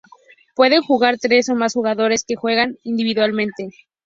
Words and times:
Pueden 0.55 0.81
jugar 0.81 1.19
tres 1.19 1.47
o 1.49 1.53
más 1.55 1.73
jugadores, 1.75 2.23
que 2.25 2.35
juegan 2.35 2.79
individualmente. 2.81 3.69